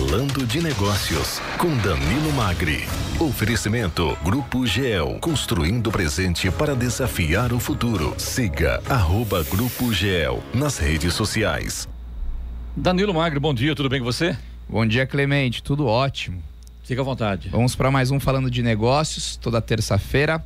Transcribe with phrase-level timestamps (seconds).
[0.00, 2.84] Falando de Negócios, com Danilo Magri.
[3.20, 8.14] Oferecimento Grupo GEL, construindo o presente para desafiar o futuro.
[8.16, 11.86] Siga arroba Grupo GEL nas redes sociais.
[12.74, 14.34] Danilo Magri, bom dia, tudo bem com você?
[14.66, 16.42] Bom dia, Clemente, tudo ótimo.
[16.82, 17.50] Fica à vontade.
[17.50, 20.42] Vamos para mais um Falando de Negócios, toda terça-feira.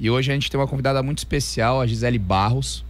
[0.00, 2.82] E hoje a gente tem uma convidada muito especial, a Gisele Barros.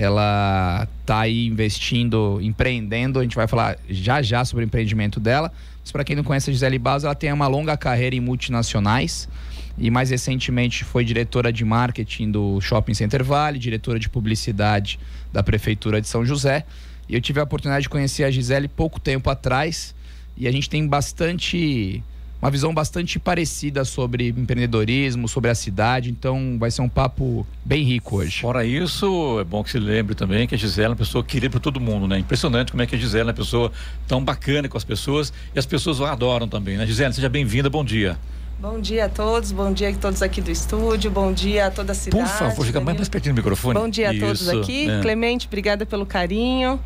[0.00, 3.18] Ela está aí investindo, empreendendo.
[3.18, 5.52] A gente vai falar já já sobre o empreendimento dela.
[5.82, 9.28] Mas para quem não conhece a Gisele Barros, ela tem uma longa carreira em multinacionais.
[9.76, 14.98] E mais recentemente foi diretora de marketing do Shopping Center Vale, diretora de publicidade
[15.30, 16.64] da Prefeitura de São José.
[17.06, 19.94] E eu tive a oportunidade de conhecer a Gisele pouco tempo atrás.
[20.34, 22.02] E a gente tem bastante
[22.40, 26.10] uma visão bastante parecida sobre empreendedorismo, sobre a cidade.
[26.10, 28.40] Então vai ser um papo bem rico hoje.
[28.40, 31.50] Fora isso, é bom que se lembre também que a Gisela é uma pessoa querida
[31.50, 32.18] por todo mundo, né?
[32.18, 33.70] Impressionante como é que a Gisela é uma pessoa
[34.08, 36.86] tão bacana com as pessoas e as pessoas a adoram também, né?
[36.86, 38.18] Gisela, seja bem-vinda, bom dia.
[38.58, 41.92] Bom dia a todos, bom dia a todos aqui do estúdio, bom dia a toda
[41.92, 42.28] a cidade.
[42.28, 43.78] Por favor, fica mais pertinho do microfone.
[43.78, 44.86] Bom dia a Isso, todos aqui.
[44.86, 45.00] É.
[45.00, 46.78] Clemente, obrigada pelo carinho.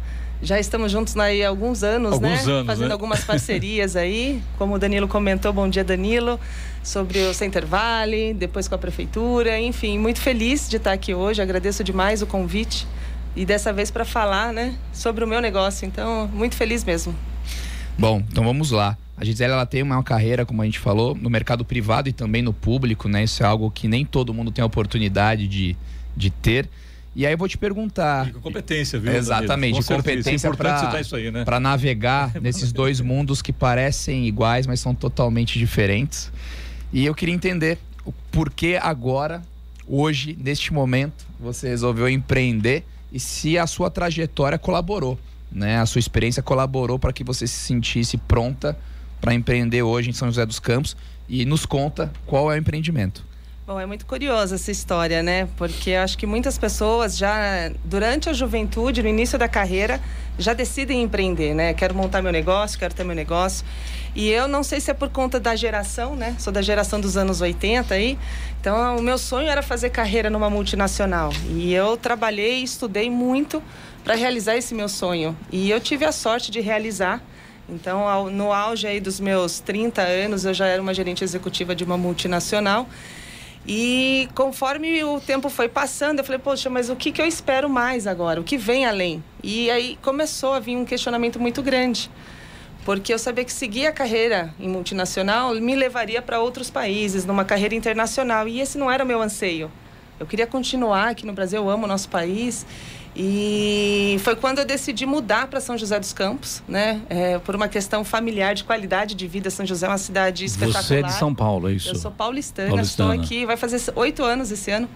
[0.45, 2.53] Já estamos juntos aí há alguns anos, alguns né?
[2.53, 2.93] Anos, Fazendo né?
[2.93, 4.43] algumas parcerias aí.
[4.59, 6.39] Como o Danilo comentou, bom dia, Danilo,
[6.83, 9.59] sobre o Center Valley, depois com a prefeitura.
[9.59, 11.41] Enfim, muito feliz de estar aqui hoje.
[11.41, 12.87] Agradeço demais o convite.
[13.35, 15.87] E dessa vez para falar, né, sobre o meu negócio.
[15.87, 17.15] Então, muito feliz mesmo.
[17.99, 18.99] Bom, então vamos lá.
[19.17, 22.43] A Gisele ela tem uma carreira, como a gente falou, no mercado privado e também
[22.43, 23.25] no público, né?
[23.25, 25.75] Isso é algo que nem todo mundo tem a oportunidade de,
[26.15, 26.69] de ter.
[27.15, 28.29] E aí eu vou te perguntar.
[28.29, 29.13] E com competência, viu?
[29.13, 30.91] Exatamente, competência para
[31.31, 31.59] né?
[31.61, 36.33] navegar nesses dois mundos que parecem iguais, mas são totalmente diferentes.
[36.93, 39.43] E eu queria entender o porquê agora,
[39.87, 45.19] hoje, neste momento, você resolveu empreender e se a sua trajetória colaborou,
[45.51, 45.79] né?
[45.79, 48.77] A sua experiência colaborou para que você se sentisse pronta
[49.21, 50.97] para empreender hoje em São José dos Campos
[51.29, 53.25] e nos conta qual é o empreendimento.
[53.67, 55.49] Bom, é muito curiosa essa história, né?
[55.57, 60.03] Porque acho que muitas pessoas já durante a juventude, no início da carreira,
[60.39, 61.73] já decidem empreender, né?
[61.73, 63.65] Quero montar meu negócio, quero ter meu negócio.
[64.15, 66.37] E eu não sei se é por conta da geração, né?
[66.39, 68.19] Sou da geração dos anos 80 aí.
[68.61, 71.33] Então, o meu sonho era fazer carreira numa multinacional.
[71.49, 73.63] E eu trabalhei e estudei muito
[74.05, 75.35] para realizar esse meu sonho.
[75.51, 77.23] E eu tive a sorte de realizar.
[77.67, 81.83] Então, no auge aí dos meus 30 anos, eu já era uma gerente executiva de
[81.83, 82.87] uma multinacional.
[83.67, 87.69] E conforme o tempo foi passando, eu falei, poxa, mas o que, que eu espero
[87.69, 88.41] mais agora?
[88.41, 89.25] O que vem além?
[89.43, 92.11] E aí começou a vir um questionamento muito grande.
[92.85, 97.45] Porque eu sabia que seguir a carreira em multinacional me levaria para outros países, numa
[97.45, 98.47] carreira internacional.
[98.47, 99.73] E esse não era o meu anseio.
[100.21, 102.67] Eu queria continuar aqui no Brasil, eu amo o nosso país.
[103.17, 107.01] E foi quando eu decidi mudar para São José dos Campos, né?
[107.09, 109.51] É, por uma questão familiar de qualidade de vida.
[109.51, 110.83] São José é uma cidade espetacular.
[110.83, 111.91] Você é de São Paulo, é isso?
[111.91, 113.15] Eu sou paulistana, paulistana.
[113.15, 114.89] estou aqui, vai fazer oito anos esse ano.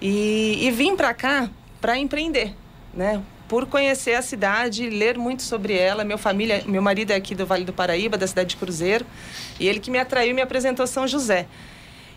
[0.00, 1.50] E, e vim para cá
[1.80, 2.54] para empreender,
[2.94, 3.20] né?
[3.48, 6.04] Por conhecer a cidade, ler muito sobre ela.
[6.04, 9.04] Meu família, meu marido é aqui do Vale do Paraíba, da cidade de Cruzeiro,
[9.58, 11.46] e ele que me atraiu e me apresentou São José.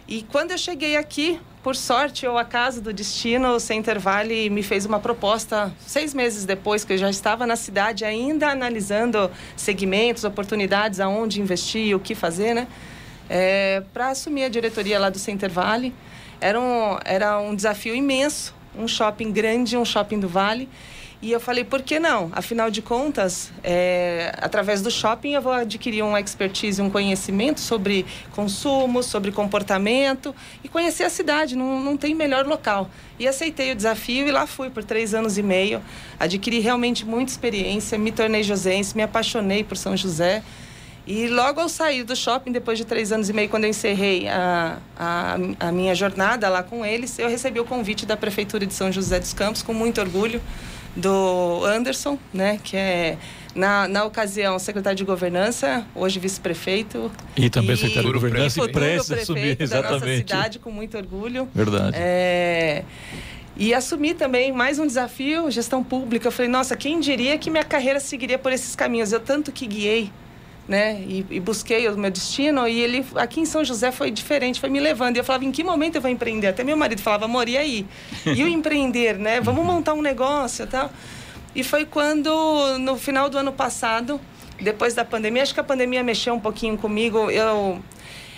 [0.07, 4.61] E quando eu cheguei aqui, por sorte ou acaso do destino, o Center Valley me
[4.61, 10.25] fez uma proposta seis meses depois que eu já estava na cidade, ainda analisando segmentos,
[10.25, 12.67] oportunidades, aonde investir, o que fazer, né?
[13.29, 15.93] É, para assumir a diretoria lá do Center Valley.
[16.41, 20.69] Era um, era um desafio imenso, um shopping grande, um shopping do Vale.
[21.23, 22.29] E eu falei, por que não?
[22.33, 28.05] Afinal de contas, é, através do shopping eu vou adquirir uma expertise, um conhecimento sobre
[28.35, 32.89] consumo, sobre comportamento e conhecer a cidade, não, não tem melhor local.
[33.17, 35.81] E aceitei o desafio e lá fui por três anos e meio.
[36.19, 40.43] Adquiri realmente muita experiência, me tornei josense, me apaixonei por São José.
[41.05, 44.27] E logo ao sair do shopping, depois de três anos e meio, quando eu encerrei
[44.29, 48.73] a, a, a, minha jornada lá com eles, eu recebi o convite da Prefeitura de
[48.73, 50.41] São José dos Campos, com muito orgulho
[50.95, 53.17] do Anderson, né, que é
[53.53, 57.11] na, na ocasião secretário de governança, hoje vice-prefeito.
[57.35, 59.99] E também e secretário de governança e prestes assumir exatamente.
[59.99, 61.49] Da nossa cidade com muito orgulho.
[61.53, 61.97] Verdade.
[61.99, 62.85] É,
[63.57, 66.27] e assumi também mais um desafio, gestão pública.
[66.27, 69.11] Eu falei, nossa, quem diria que minha carreira seguiria por esses caminhos?
[69.11, 70.09] Eu tanto que guiei
[70.67, 71.01] né?
[71.07, 72.67] E, e, busquei o meu destino.
[72.67, 75.17] E ele, aqui em São José, foi diferente, foi me levando.
[75.17, 76.47] E eu falava, em que momento eu vou empreender?
[76.47, 77.85] Até meu marido falava, amor, e aí?
[78.25, 79.41] E o empreender, né?
[79.41, 80.91] Vamos montar um negócio e tal.
[81.55, 84.19] E foi quando, no final do ano passado,
[84.59, 87.29] depois da pandemia, acho que a pandemia mexeu um pouquinho comigo.
[87.29, 87.81] Eu.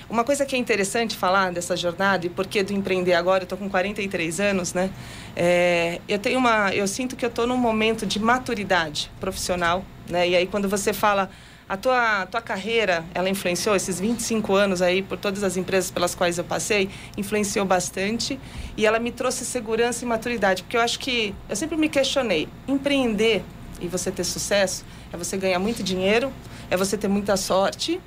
[0.07, 3.57] Uma coisa que é interessante falar dessa jornada e porque do empreender agora, eu tô
[3.57, 4.91] com 43 anos, né?
[5.35, 10.29] É, eu tenho uma, eu sinto que eu tô num momento de maturidade profissional, né?
[10.29, 11.31] E aí quando você fala
[11.67, 16.13] A tua, tua carreira, ela influenciou esses 25 anos aí, por todas as empresas pelas
[16.13, 18.39] quais eu passei, influenciou bastante
[18.77, 22.47] e ela me trouxe segurança e maturidade, porque eu acho que eu sempre me questionei,
[22.67, 23.43] empreender
[23.81, 26.31] e você ter sucesso é você ganhar muito dinheiro,
[26.69, 27.99] é você ter muita sorte,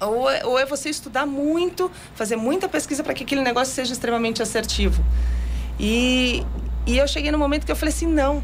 [0.00, 3.92] ou é, ou é você estudar muito, fazer muita pesquisa para que aquele negócio seja
[3.92, 5.04] extremamente assertivo.
[5.78, 6.42] E,
[6.86, 8.42] e eu cheguei no momento que eu falei assim, não,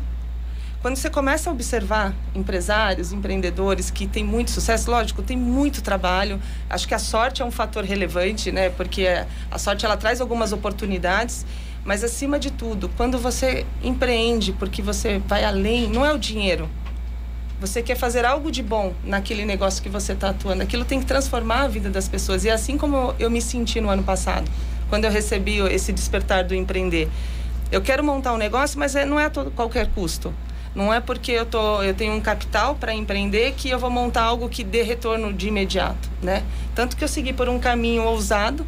[0.86, 6.40] quando você começa a observar empresários, empreendedores que têm muito sucesso, lógico, tem muito trabalho.
[6.70, 8.70] Acho que a sorte é um fator relevante, né?
[8.70, 9.04] Porque
[9.50, 11.44] a sorte ela traz algumas oportunidades,
[11.84, 16.70] mas acima de tudo, quando você empreende, porque você vai além, não é o dinheiro.
[17.60, 20.62] Você quer fazer algo de bom naquele negócio que você está atuando.
[20.62, 22.44] Aquilo tem que transformar a vida das pessoas.
[22.44, 24.48] E é assim como eu me senti no ano passado,
[24.88, 27.08] quando eu recebi esse despertar do empreender.
[27.72, 30.32] Eu quero montar um negócio, mas é, não é a todo, qualquer custo.
[30.76, 34.24] Não é porque eu, tô, eu tenho um capital para empreender que eu vou montar
[34.24, 36.42] algo que dê retorno de imediato, né?
[36.74, 38.66] Tanto que eu segui por um caminho ousado,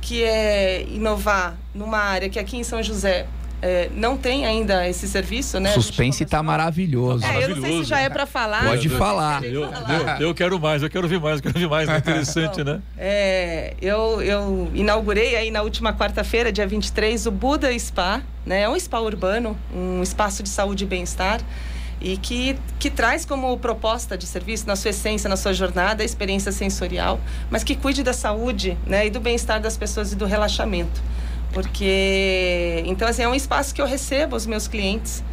[0.00, 3.28] que é inovar numa área que aqui em São José
[3.62, 5.70] é, não tem ainda esse serviço, né?
[5.70, 7.24] O suspense está maravilhoso.
[7.24, 8.64] É, eu não sei se já é para falar.
[8.64, 9.44] Pode eu, falar.
[9.44, 9.70] Eu, eu,
[10.20, 11.88] eu, quero mais, eu quero ouvir mais, eu quero ouvir mais.
[11.88, 12.82] É interessante, Bom, né?
[12.98, 18.22] É, eu, eu inaugurei aí na última quarta-feira, dia 23, o Buda Spa.
[18.44, 18.62] Né?
[18.62, 21.40] É um spa urbano, um espaço de saúde e bem-estar
[22.00, 26.06] e que, que traz como proposta de serviço, na sua essência, na sua jornada, a
[26.06, 27.20] experiência sensorial,
[27.50, 31.02] mas que cuide da saúde né, e do bem-estar das pessoas e do relaxamento.
[31.56, 35.24] Porque, então, assim, é um espaço que eu recebo os meus clientes.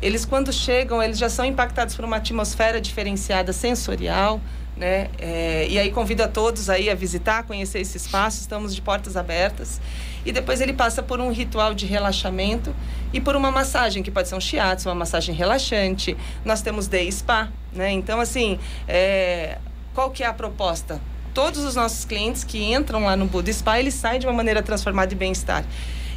[0.00, 4.40] Eles, quando chegam, eles já são impactados por uma atmosfera diferenciada sensorial,
[4.76, 5.08] né?
[5.18, 8.40] É, e aí convido a todos aí a visitar, conhecer esse espaço.
[8.40, 9.80] Estamos de portas abertas.
[10.24, 12.72] E depois ele passa por um ritual de relaxamento
[13.12, 16.16] e por uma massagem, que pode ser um shiatsu, uma massagem relaxante.
[16.44, 17.90] Nós temos day spa, né?
[17.90, 18.56] Então, assim,
[18.86, 19.58] é,
[19.92, 21.00] qual que é a proposta?
[21.34, 24.62] Todos os nossos clientes que entram lá no Buda Spa, eles saem de uma maneira
[24.62, 25.64] transformada e bem-estar.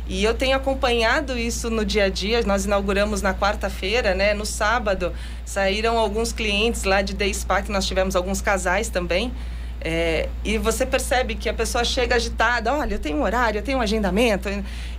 [0.07, 2.43] E eu tenho acompanhado isso no dia a dia.
[2.43, 4.33] Nós inauguramos na quarta-feira, né?
[4.33, 5.11] No sábado
[5.43, 9.33] saíram alguns clientes lá de Day Spa, que nós tivemos alguns casais também.
[9.81, 13.63] É, e você percebe que a pessoa chega agitada, olha, eu tenho um horário, eu
[13.63, 14.47] tenho um agendamento.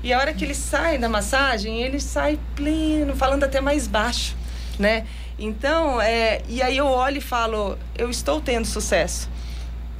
[0.03, 4.37] E a hora que ele sai da massagem, ele sai pleno, falando até mais baixo,
[4.79, 5.07] né?
[5.39, 9.29] Então, é, e aí eu olho e falo, eu estou tendo sucesso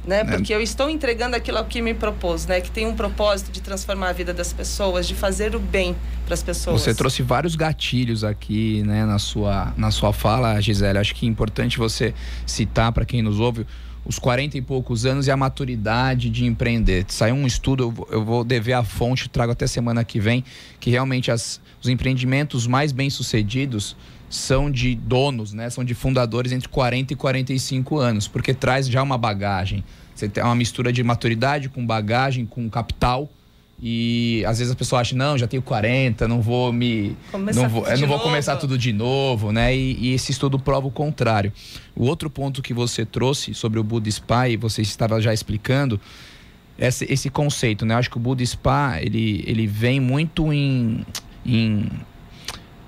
[0.07, 0.23] né?
[0.23, 0.37] né?
[0.37, 2.61] Porque eu estou entregando aquilo que me propôs, né?
[2.61, 5.95] Que tem um propósito de transformar a vida das pessoas, de fazer o bem
[6.25, 6.81] para as pessoas.
[6.81, 10.97] Você trouxe vários gatilhos aqui, né, na sua, na sua fala, Gisele.
[10.97, 12.13] Acho que é importante você
[12.45, 13.65] citar para quem nos ouve
[14.05, 17.05] os 40 e poucos anos e a maturidade de empreender.
[17.09, 20.45] Saiu um estudo, eu vou dever a fonte, trago até semana que vem,
[20.79, 23.97] que realmente as, os empreendimentos mais bem-sucedidos
[24.29, 25.69] são de donos, né?
[25.69, 29.83] São de fundadores entre 40 e 45 anos, porque traz já uma bagagem.
[30.13, 33.29] Você tem uma mistura de maturidade com bagagem, com capital.
[33.79, 37.15] E às vezes a pessoa acha, não, já tenho 40, não vou me.
[37.31, 39.75] Começar não vou, não vou começar tudo de novo, né?
[39.75, 41.53] E, e, esse estudo prova o contrário.
[41.95, 46.01] O outro ponto que você trouxe sobre o Buda Spa, e você estava já explicando,
[46.75, 47.93] esse, esse conceito, né?
[47.93, 51.05] Eu acho que o Buda Spa, ele, ele vem muito em,
[51.45, 51.87] em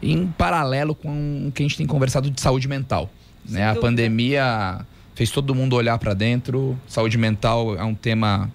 [0.01, 3.09] em paralelo com o que a gente tem conversado de saúde mental.
[3.47, 3.67] Né?
[3.67, 4.85] A pandemia
[5.15, 6.77] fez todo mundo olhar para dentro.
[6.87, 8.51] Saúde mental é um tema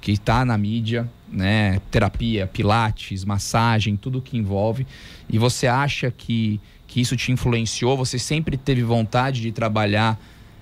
[0.00, 1.80] que está na mídia, né?
[1.90, 4.86] Terapia, pilates, massagem, tudo que envolve.
[5.30, 7.96] E você acha que, que isso te influenciou?
[7.96, 10.20] Você sempre teve vontade de trabalhar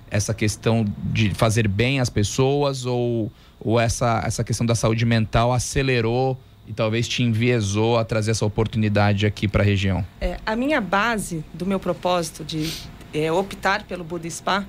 [0.08, 5.52] essa questão de fazer bem às pessoas ou, ou essa, essa questão da saúde mental
[5.52, 6.38] acelerou
[6.72, 10.04] e talvez te enviesou a trazer essa oportunidade aqui para a região?
[10.20, 12.72] É, a minha base do meu propósito de
[13.12, 14.64] é, optar pelo Buda Spa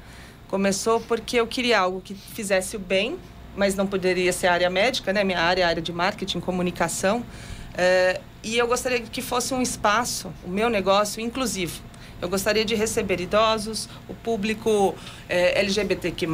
[0.50, 3.18] começou porque eu queria algo que fizesse o bem,
[3.56, 5.24] mas não poderia ser área médica, né?
[5.24, 7.24] Minha área é área de marketing, comunicação.
[7.76, 11.82] É, e eu gostaria que fosse um espaço, o meu negócio, inclusivo
[12.22, 14.96] eu gostaria de receber idosos, o público
[15.28, 16.28] é, LGBTQ+,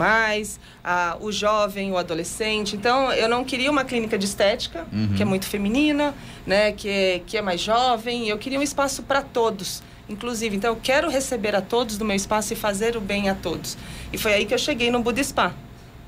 [0.84, 2.76] a, o jovem, o adolescente.
[2.76, 5.14] Então, eu não queria uma clínica de estética, uhum.
[5.16, 6.14] que é muito feminina,
[6.46, 8.28] né, que, é, que é mais jovem.
[8.28, 10.56] Eu queria um espaço para todos inclusive.
[10.56, 13.78] Então, eu quero receber a todos do meu espaço e fazer o bem a todos.
[14.12, 15.54] E foi aí que eu cheguei no Buda Spa,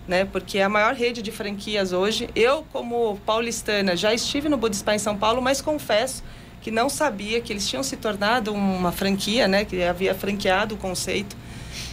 [0.08, 0.25] né?
[0.25, 2.28] Porque é a maior rede de franquias hoje.
[2.36, 6.24] Eu, como paulistana, já estive no Buda Spa em São Paulo, mas confesso
[6.62, 9.65] que não sabia que eles tinham se tornado uma franquia, né?
[9.65, 11.36] Que havia franqueado o conceito.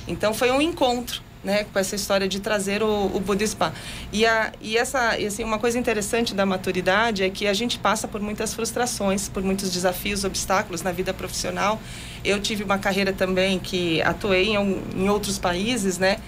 [0.06, 3.72] Então foi um encontro, né, com essa história de trazer o, o Budispa.
[4.12, 7.78] E, a, e essa, e assim, uma coisa interessante da maturidade é que a gente
[7.78, 11.80] passa por muitas frustrações, por muitos desafios, obstáculos na vida profissional.
[12.24, 16.18] Eu tive uma carreira também que atuei em, em outros países, né?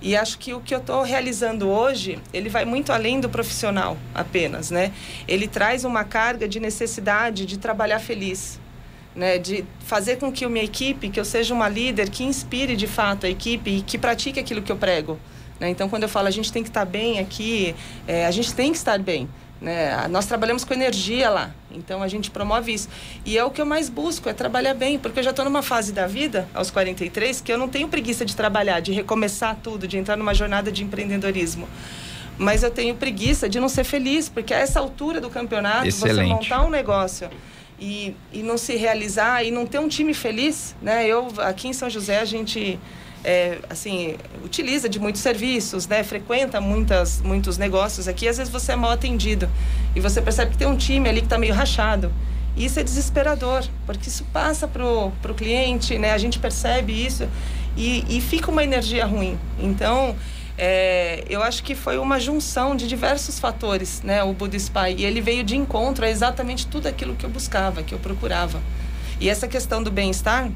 [0.00, 3.96] E acho que o que eu estou realizando hoje, ele vai muito além do profissional
[4.14, 4.92] apenas, né?
[5.26, 8.60] Ele traz uma carga de necessidade de trabalhar feliz,
[9.14, 9.38] né?
[9.38, 12.86] De fazer com que a minha equipe, que eu seja uma líder que inspire de
[12.86, 15.18] fato a equipe e que pratique aquilo que eu prego.
[15.58, 15.70] Né?
[15.70, 17.74] Então, quando eu falo a gente tem que estar bem aqui,
[18.06, 19.28] é, a gente tem que estar bem.
[19.60, 20.06] Né?
[20.08, 22.88] Nós trabalhamos com energia lá, então a gente promove isso.
[23.24, 25.62] E é o que eu mais busco, é trabalhar bem, porque eu já estou numa
[25.62, 29.88] fase da vida, aos 43, que eu não tenho preguiça de trabalhar, de recomeçar tudo,
[29.88, 31.68] de entrar numa jornada de empreendedorismo.
[32.38, 36.28] Mas eu tenho preguiça de não ser feliz, porque a essa altura do campeonato, Excelente.
[36.28, 37.28] você montar um negócio
[37.80, 41.04] e, e não se realizar e não ter um time feliz, né?
[41.04, 42.78] Eu, aqui em São José, a gente
[43.24, 46.02] é, assim, utiliza de muitos serviços, né?
[46.02, 48.28] Frequenta muitas, muitos negócios aqui.
[48.28, 49.48] Às vezes você é mal atendido
[49.94, 52.12] e você percebe que tem um time ali que está meio rachado.
[52.56, 56.12] Isso é desesperador, porque isso passa para o cliente, né?
[56.12, 57.28] A gente percebe isso
[57.76, 59.38] e, e fica uma energia ruim.
[59.60, 60.16] Então,
[60.56, 64.24] é, eu acho que foi uma junção de diversos fatores, né?
[64.24, 67.94] O Budispa e ele veio de encontro a exatamente tudo aquilo que eu buscava, que
[67.94, 68.60] eu procurava.
[69.20, 70.50] E essa questão do bem-estar,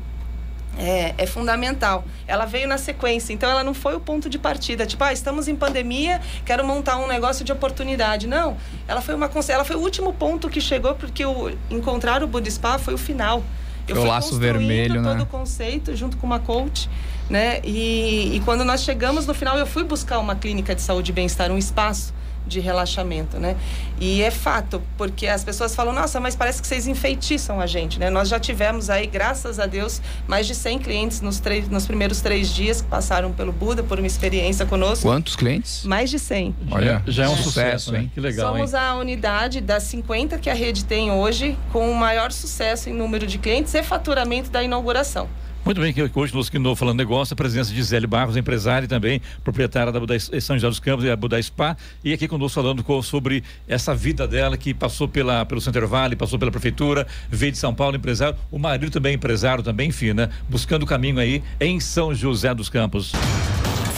[0.79, 2.05] é, é, fundamental.
[2.27, 5.49] Ela veio na sequência, então ela não foi o ponto de partida, tipo, ah, estamos
[5.49, 8.27] em pandemia, quero montar um negócio de oportunidade.
[8.27, 12.27] Não, ela foi uma ela foi o último ponto que chegou porque o encontrar o
[12.27, 13.43] Budispa foi o final.
[13.89, 15.23] Eu o laço vermelho, todo né?
[15.23, 16.89] o conceito junto com uma coach,
[17.29, 17.61] né?
[17.65, 21.15] E, e quando nós chegamos no final, eu fui buscar uma clínica de saúde e
[21.15, 22.15] bem-estar, um espaço
[22.53, 23.57] de relaxamento, né?
[24.01, 27.99] E é fato, porque as pessoas falam, nossa, mas parece que vocês enfeitiçam a gente,
[27.99, 28.11] né?
[28.11, 32.21] Nós já tivemos aí, graças a Deus, mais de 100 clientes nos, três, nos primeiros
[32.21, 35.07] três dias que passaram pelo Buda por uma experiência conosco.
[35.07, 35.85] Quantos clientes?
[35.85, 36.55] Mais de 100.
[36.71, 38.11] Olha, já é um sucesso, hein?
[38.13, 38.81] Que legal, Somos hein?
[38.81, 43.27] a unidade das 50 que a rede tem hoje com o maior sucesso em número
[43.27, 45.29] de clientes e faturamento da inauguração.
[45.65, 49.23] Muito bem, que hoje nos no Falando Negócio, a presença de Zélio Barros, empresária também
[49.45, 52.85] proprietária da Buda, São José dos Campos e a Buda Spa, e aqui conosco falando
[53.03, 57.59] sobre essa vida dela que passou pela, pelo Center Valley, passou pela prefeitura, veio de
[57.59, 60.31] São Paulo, empresário, o marido também empresário, também, enfim, né?
[60.49, 63.13] Buscando o caminho aí em São José dos Campos.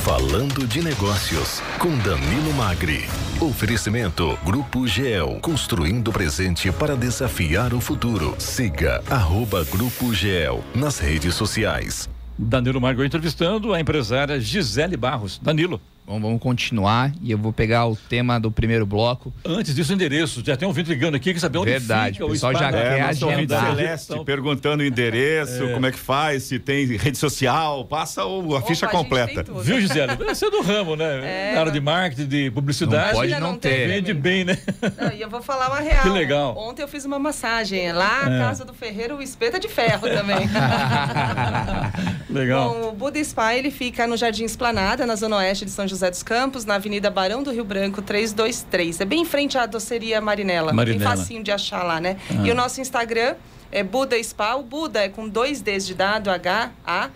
[0.05, 3.07] Falando de Negócios, com Danilo Magri.
[3.41, 8.35] Oferecimento Grupo GEL, construindo o presente para desafiar o futuro.
[8.39, 12.07] Siga arroba Grupo GEL nas redes sociais.
[12.39, 15.41] Danilo Magri entrevistando a empresária Gisele Barros.
[15.43, 15.81] Danilo.
[16.07, 19.33] Bom, vamos continuar e eu vou pegar o tema do primeiro bloco.
[19.43, 20.43] Antes disso, o endereço.
[20.45, 22.99] Já tem um vídeo ligando aqui que saber onde Verdade, fica o pessoal já quer
[22.99, 23.75] é, agendar.
[23.75, 25.73] Celeste então, perguntando o endereço, é.
[25.73, 29.47] como é que faz, se tem rede social, passa o, a Opa, ficha completa.
[29.51, 30.15] A Viu, Gisele?
[30.17, 31.53] Você é do ramo, né?
[31.53, 33.07] É, Na área de marketing, de publicidade.
[33.07, 33.89] Não pode não, não ter.
[33.89, 34.59] Vende bem, né?
[35.01, 36.03] Não, e eu vou falar uma real.
[36.03, 36.55] Que legal.
[36.59, 37.91] Ontem eu fiz uma massagem.
[37.93, 38.39] Lá, é.
[38.41, 40.37] casa do Ferreiro, o espeto é de ferro também.
[42.29, 42.75] legal.
[42.75, 45.94] Bom, o Buda Spa, ele fica no Jardim Esplanada, na zona oeste de São José
[46.01, 49.01] dos Campos, na na Avenida Barão do Rio Branco, 323.
[49.01, 50.73] É bem em frente à doceria Marinela.
[50.73, 50.99] Marinela.
[50.99, 52.17] Bem facinho de achar lá, né?
[52.29, 52.45] Ah.
[52.45, 53.37] E o nosso Instagram
[53.71, 54.57] é Buda Spa.
[54.57, 57.11] O Buda é com dois Ds de dado, H, A,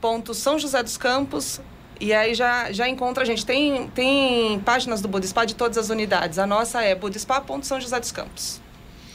[0.00, 1.60] ponto São José dos Campos.
[1.98, 3.44] E aí já, já encontra a gente.
[3.44, 6.38] Tem, tem páginas do Buda Spa de todas as unidades.
[6.38, 8.60] A nossa é budaspa.são José dos Campos.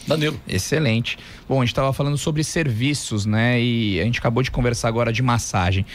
[0.07, 0.39] Danilo.
[0.47, 1.17] Excelente.
[1.47, 3.61] Bom, a gente estava falando sobre serviços, né?
[3.61, 5.85] E a gente acabou de conversar agora de massagem.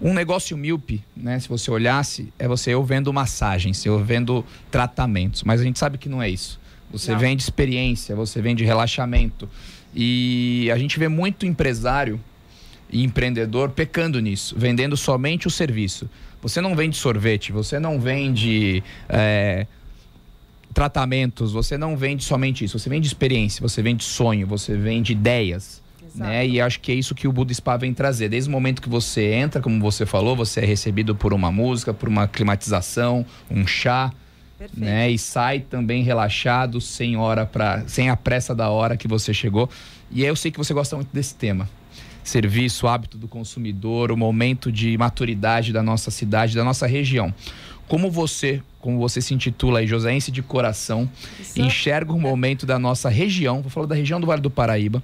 [0.00, 1.38] Um negócio míope, né?
[1.38, 5.98] Se você olhasse, é você eu vendo massagens, eu vendo tratamentos, mas a gente sabe
[5.98, 6.58] que não é isso.
[6.90, 7.18] Você não.
[7.18, 9.48] vende experiência, você vende relaxamento.
[9.94, 12.20] E a gente vê muito empresário
[12.90, 16.08] e empreendedor pecando nisso, vendendo somente o serviço.
[16.42, 19.66] Você não vende sorvete, você não vende é,
[20.72, 22.78] tratamentos, você não vende somente isso.
[22.78, 25.82] Você vende experiência, você vende sonho, você vende ideias.
[26.14, 26.46] Né?
[26.46, 28.28] E acho que é isso que o Buda Spa vem trazer.
[28.28, 31.92] Desde o momento que você entra, como você falou, você é recebido por uma música,
[31.94, 34.12] por uma climatização, um chá.
[34.58, 34.80] Perfeito.
[34.80, 35.10] Né?
[35.10, 39.70] E sai também relaxado, sem hora para, sem a pressa da hora que você chegou.
[40.10, 41.68] E eu sei que você gosta muito desse tema.
[42.22, 47.32] Serviço, hábito do consumidor, o momento de maturidade da nossa cidade, da nossa região.
[47.88, 51.60] Como você, como você se intitula aí, Joséense de coração, Isso.
[51.60, 55.02] enxerga o momento da nossa região, vou falar da região do Vale do Paraíba,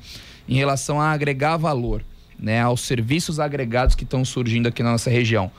[0.48, 2.02] em relação a agregar valor
[2.38, 5.50] né, aos serviços agregados que estão surgindo aqui na nossa região.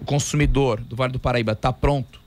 [0.00, 2.20] O consumidor do Vale do Paraíba está pronto?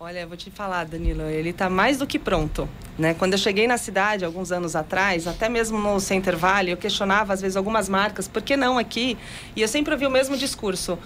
[0.00, 2.68] Olha, vou te falar, Danilo, ele está mais do que pronto.
[2.96, 3.14] Né?
[3.14, 7.32] Quando eu cheguei na cidade, alguns anos atrás, até mesmo no Center Valley, eu questionava
[7.32, 9.18] às vezes algumas marcas, por que não aqui?
[9.56, 10.96] E eu sempre ouvi o mesmo discurso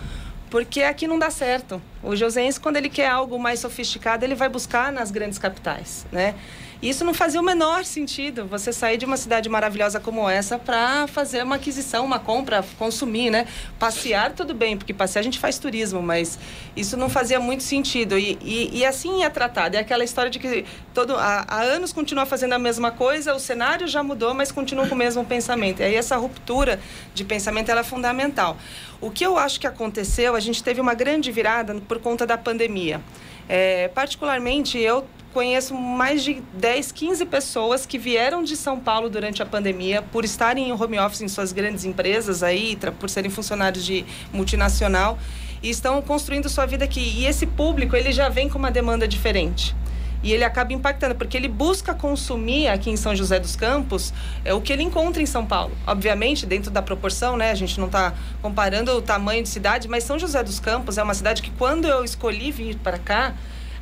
[0.53, 1.81] porque aqui não dá certo.
[2.03, 6.35] O joseense, quando ele quer algo mais sofisticado, ele vai buscar nas grandes capitais, né?
[6.83, 11.07] Isso não fazia o menor sentido, você sair de uma cidade maravilhosa como essa para
[11.07, 13.47] fazer uma aquisição, uma compra, consumir, né?
[13.79, 16.37] Passear, tudo bem, porque passear a gente faz turismo, mas
[16.75, 18.19] isso não fazia muito sentido.
[18.19, 19.77] E, e, e assim é tratado.
[19.77, 23.39] É aquela história de que todo, há, há, anos continua fazendo a mesma coisa, o
[23.39, 25.83] cenário já mudou, mas continua com o mesmo pensamento.
[25.83, 26.81] E aí essa ruptura
[27.15, 28.57] de pensamento ela é fundamental.
[29.01, 32.37] O que eu acho que aconteceu, a gente teve uma grande virada por conta da
[32.37, 33.01] pandemia.
[33.49, 39.43] É, particularmente, eu conheço mais de 10, 15 pessoas que vieram de São Paulo durante
[39.43, 43.85] a pandemia por estarem em home office em suas grandes empresas aí, por serem funcionários
[43.85, 45.19] de multinacional
[45.63, 47.01] e estão construindo sua vida aqui.
[47.01, 49.75] E esse público, ele já vem com uma demanda diferente
[50.23, 54.55] e ele acaba impactando, porque ele busca consumir aqui em São José dos Campos é,
[54.55, 55.73] o que ele encontra em São Paulo.
[55.87, 57.51] Obviamente, dentro da proporção, né?
[57.51, 61.03] A gente não está comparando o tamanho de cidade, mas São José dos Campos é
[61.03, 63.35] uma cidade que, quando eu escolhi vir para cá,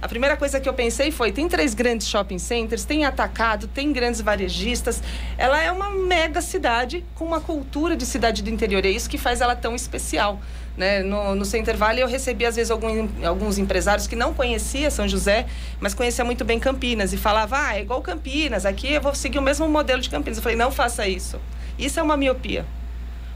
[0.03, 3.93] a primeira coisa que eu pensei foi: tem três grandes shopping centers, tem atacado, tem
[3.93, 5.03] grandes varejistas.
[5.37, 8.85] Ela é uma mega cidade com uma cultura de cidade do interior.
[8.85, 10.41] É isso que faz ela tão especial.
[10.77, 11.03] Né?
[11.03, 15.07] No, no Center Valley eu recebi às vezes algum, alguns empresários que não conhecia São
[15.07, 15.47] José,
[15.79, 19.39] mas conhecia muito bem Campinas e falava, ah, é igual Campinas, aqui eu vou seguir
[19.39, 20.39] o mesmo modelo de Campinas.
[20.39, 21.39] Eu falei, não faça isso.
[21.79, 22.65] Isso é uma miopia.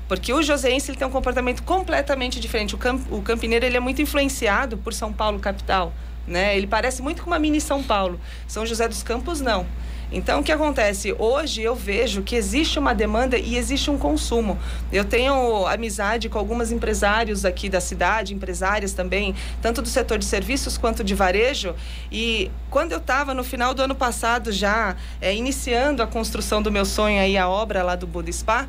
[0.08, 2.74] Porque o joseense ele tem um comportamento completamente diferente.
[2.74, 5.92] O, camp, o campineiro ele é muito influenciado por São Paulo capital.
[6.26, 6.56] Né?
[6.56, 8.20] Ele parece muito com uma mini São Paulo.
[8.46, 9.66] São José dos Campos, não.
[10.12, 11.14] Então, o que acontece?
[11.18, 14.56] Hoje eu vejo que existe uma demanda e existe um consumo.
[14.92, 20.24] Eu tenho amizade com alguns empresários aqui da cidade, empresárias também, tanto do setor de
[20.24, 21.74] serviços quanto de varejo.
[22.12, 26.70] E quando eu estava no final do ano passado já é, iniciando a construção do
[26.70, 28.68] meu sonho aí, a obra lá do Buda Spa,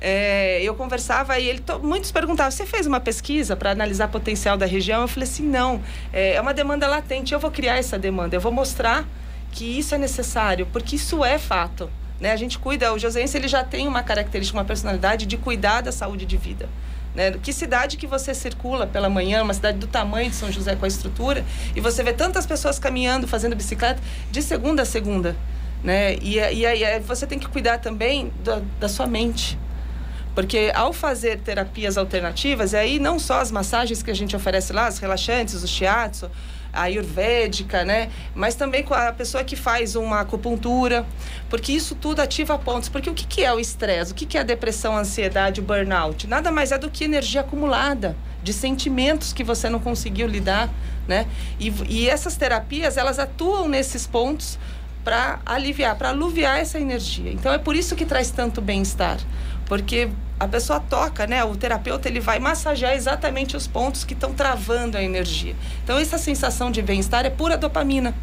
[0.00, 4.66] é, eu conversava e ele muitos perguntavam: você fez uma pesquisa para analisar potencial da
[4.66, 5.02] região?
[5.02, 7.32] Eu falei assim: não, é, é uma demanda latente.
[7.32, 9.04] Eu vou criar essa demanda, eu vou mostrar
[9.52, 11.90] que isso é necessário, porque isso é fato.
[12.20, 12.30] Né?
[12.30, 15.92] A gente cuida, o Josense ele já tem uma característica, uma personalidade de cuidar da
[15.92, 16.68] saúde de vida.
[17.14, 17.32] Né?
[17.42, 20.84] Que cidade que você circula pela manhã, uma cidade do tamanho de São José com
[20.84, 25.34] a estrutura, e você vê tantas pessoas caminhando, fazendo bicicleta, de segunda a segunda.
[25.82, 26.16] Né?
[26.16, 29.58] E, e aí você tem que cuidar também da, da sua mente.
[30.36, 34.70] Porque ao fazer terapias alternativas, e aí não só as massagens que a gente oferece
[34.70, 36.30] lá, as relaxantes, o shiatsu,
[36.70, 38.10] a ayurvédica, né?
[38.34, 41.06] Mas também com a pessoa que faz uma acupuntura,
[41.48, 42.90] porque isso tudo ativa pontos.
[42.90, 44.12] Porque o que, é o estresse?
[44.12, 46.26] O que, que é a depressão, a ansiedade, o burnout?
[46.26, 50.68] Nada mais é do que energia acumulada de sentimentos que você não conseguiu lidar,
[51.08, 51.26] né?
[51.58, 54.58] E, e essas terapias, elas atuam nesses pontos
[55.02, 57.32] para aliviar, para aluviar essa energia.
[57.32, 59.18] Então é por isso que traz tanto bem-estar,
[59.66, 61.44] porque a pessoa toca, né?
[61.44, 65.54] O terapeuta ele vai massagear exatamente os pontos que estão travando a energia.
[65.84, 68.14] Então essa sensação de bem-estar é pura dopamina.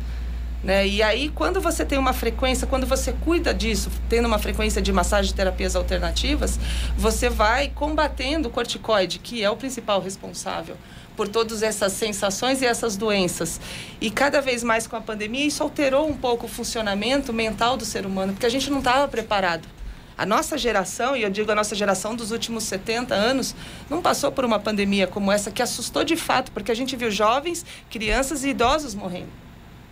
[0.63, 0.87] Né?
[0.87, 4.93] E aí, quando você tem uma frequência, quando você cuida disso, tendo uma frequência de
[4.93, 6.57] massagem de terapias alternativas,
[6.97, 10.77] você vai combatendo o corticoide, que é o principal responsável
[11.17, 13.59] por todas essas sensações e essas doenças.
[13.99, 17.83] E cada vez mais com a pandemia, isso alterou um pouco o funcionamento mental do
[17.83, 19.67] ser humano, porque a gente não estava preparado.
[20.17, 23.55] A nossa geração, e eu digo a nossa geração dos últimos 70 anos,
[23.89, 27.09] não passou por uma pandemia como essa que assustou de fato, porque a gente viu
[27.09, 29.29] jovens, crianças e idosos morrendo.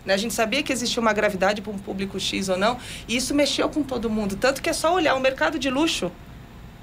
[0.06, 0.14] Né?
[0.14, 3.34] A gente sabia que existia uma gravidade para um público X ou não, e isso
[3.34, 4.36] mexeu com todo mundo.
[4.36, 6.12] Tanto que é só olhar o mercado de luxo.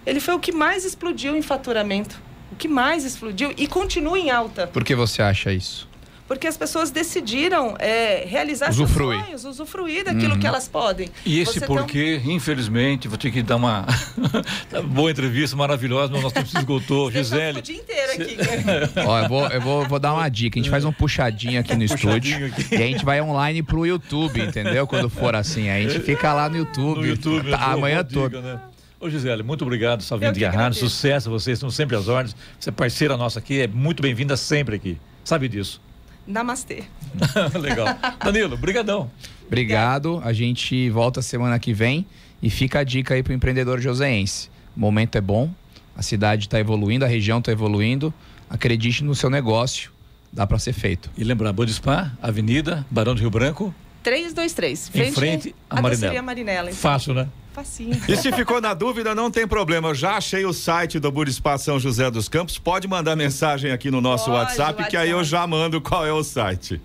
[0.05, 2.20] Ele foi o que mais explodiu em faturamento.
[2.51, 4.66] O que mais explodiu e continua em alta.
[4.66, 5.88] Por que você acha isso?
[6.29, 9.17] Porque as pessoas decidiram é, realizar usufruir.
[9.17, 10.38] seus sonhos, usufruir daquilo uhum.
[10.38, 11.09] que elas podem.
[11.25, 12.31] E esse Você porquê, um...
[12.33, 13.87] infelizmente, vou ter que dar uma
[14.93, 17.11] boa entrevista maravilhosa, mas nosso tempo se esgotou.
[17.11, 17.61] Gisele.
[17.61, 18.37] o dia inteiro aqui.
[19.07, 20.59] Ó, eu, vou, eu vou, vou dar uma dica.
[20.59, 22.75] A gente faz um puxadinho aqui no estúdio aqui.
[22.75, 24.87] e a gente vai online pro YouTube, entendeu?
[24.87, 25.71] Quando for assim.
[25.71, 27.01] A gente fica lá no YouTube.
[27.01, 28.43] No YouTube tá, amanhã toda.
[28.43, 28.61] Né?
[29.01, 30.79] Ô Gisele, muito obrigado, Salvinho de Rádio.
[30.79, 32.37] Sucesso, vocês estão sempre às ordens.
[32.61, 34.99] Você é parceira nossa aqui, é muito bem-vinda sempre aqui.
[35.25, 35.88] Sabe disso.
[36.29, 36.85] Namastê.
[37.59, 37.87] Legal.
[38.23, 39.11] Danilo, brigadão.
[39.47, 40.21] Obrigado.
[40.23, 42.07] A gente volta semana que vem
[42.43, 44.51] e fica a dica aí pro empreendedor joseense.
[44.77, 45.51] O momento é bom,
[45.97, 48.12] a cidade está evoluindo, a região está evoluindo.
[48.49, 49.91] Acredite no seu negócio,
[50.31, 51.11] dá para ser feito.
[51.17, 53.75] E lembrar, Bodispa, Avenida Barão do Rio Branco.
[54.03, 54.88] 323.
[54.88, 56.23] Frente em frente à Marinela.
[56.23, 56.79] Marinela então.
[56.81, 57.27] Fácil, né?
[57.59, 58.01] Facinho.
[58.09, 59.88] E se ficou na dúvida, não tem problema.
[59.88, 62.59] Eu já achei o site do Burispa São José dos Campos.
[62.59, 66.12] Pode mandar mensagem aqui no nosso WhatsApp, WhatsApp, que aí eu já mando qual é
[66.12, 66.81] o site.